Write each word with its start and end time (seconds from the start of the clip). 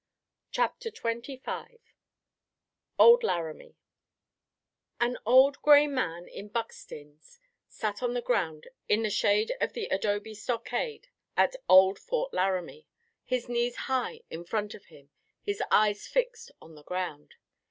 CHAPTER 0.49 0.89
XXV 0.89 1.77
OLD 2.97 3.23
LARAMIE 3.23 3.75
An 4.99 5.19
old 5.27 5.61
gray 5.61 5.85
man 5.85 6.27
in 6.27 6.47
buckskins 6.47 7.39
sat 7.67 8.01
on 8.01 8.15
the 8.15 8.21
ground 8.23 8.67
in 8.89 9.03
the 9.03 9.11
shade 9.11 9.53
of 9.61 9.73
the 9.73 9.85
adobe 9.89 10.33
stockade 10.33 11.09
at 11.37 11.55
old 11.69 11.99
Fort 11.99 12.33
Laramie, 12.33 12.87
his 13.23 13.47
knees 13.47 13.75
high 13.75 14.21
in 14.31 14.43
front 14.43 14.73
of 14.73 14.85
him, 14.85 15.11
his 15.43 15.61
eyes 15.69 16.07
fixed 16.07 16.49
on 16.59 16.73
the 16.73 16.81
ground. 16.83 17.35